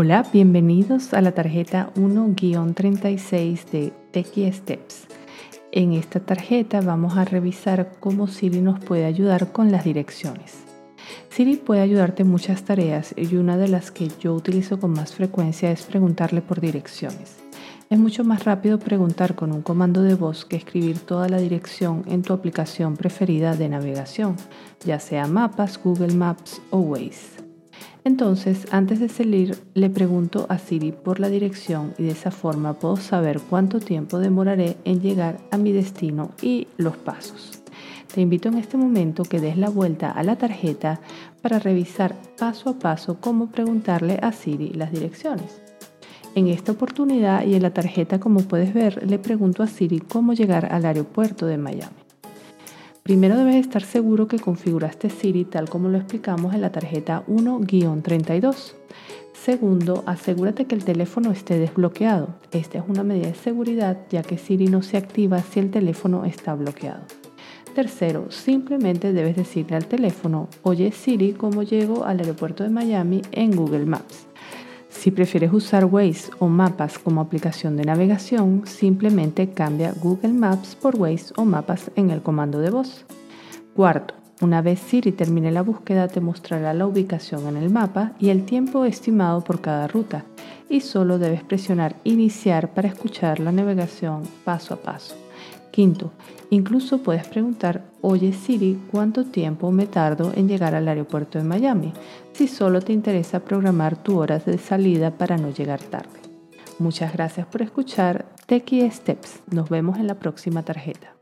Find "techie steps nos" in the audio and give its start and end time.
108.46-109.68